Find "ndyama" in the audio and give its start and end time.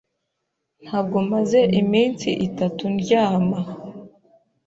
2.95-3.59